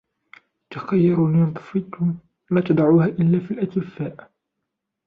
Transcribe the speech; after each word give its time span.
تَخَيَّرُوا 0.69 1.27
لَنُطَفِكُمْ 1.29 2.15
وَلَا 2.51 2.61
تَضَعُوهَا 2.61 3.05
إلَّا 3.05 3.39
فِي 3.39 3.51
الْأَكْفَاءِ 3.53 4.31